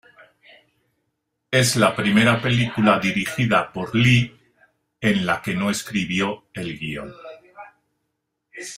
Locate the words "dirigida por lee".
2.97-4.35